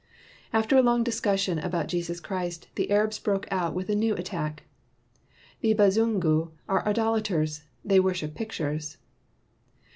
After 0.51 0.77
a 0.77 0.81
long 0.81 1.03
discussion 1.03 1.59
about 1.59 1.87
Jesus 1.87 2.19
Christ, 2.19 2.67
the 2.73 2.89
Arabs 2.89 3.19
broke 3.19 3.45
out 3.51 3.75
with 3.75 3.87
a 3.87 3.93
new 3.93 4.15
at 4.15 4.25
tack. 4.25 4.63
"The 5.59 5.75
Bazungu 5.75 6.49
are 6.67 6.83
idolaters, 6.87 7.65
they 7.85 7.99
worship 7.99 8.33
pictures." 8.33 8.97